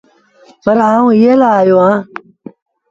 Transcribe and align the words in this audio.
پر 0.63 0.77
آئوٚنٚ 0.87 1.11
ايٚئي 1.13 1.33
لآ 1.39 1.49
آيو 1.59 1.77
اهآنٚ 1.83 2.01